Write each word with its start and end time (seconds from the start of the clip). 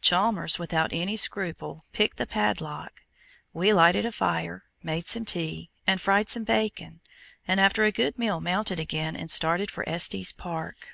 Chalmers 0.00 0.58
without 0.58 0.90
any 0.94 1.18
scruple 1.18 1.84
picked 1.92 2.16
the 2.16 2.26
padlock; 2.26 3.02
we 3.52 3.74
lighted 3.74 4.06
a 4.06 4.10
fire, 4.10 4.64
made 4.82 5.04
some 5.04 5.26
tea, 5.26 5.68
and 5.86 6.00
fried 6.00 6.30
some 6.30 6.44
bacon, 6.44 7.02
and 7.46 7.60
after 7.60 7.84
a 7.84 7.92
good 7.92 8.18
meal 8.18 8.40
mounted 8.40 8.80
again 8.80 9.14
and 9.14 9.30
started 9.30 9.70
for 9.70 9.86
Estes 9.86 10.32
Park. 10.32 10.92